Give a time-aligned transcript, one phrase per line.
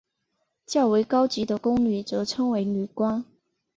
[0.65, 3.23] 较为高级的宫女则称为女官。